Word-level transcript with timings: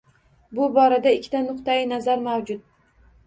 Bu 0.59 0.69
borada 0.77 1.11
ikkita 1.17 1.43
nuqtai 1.43 1.77
nazar 1.91 2.23
mavjud. 2.31 2.65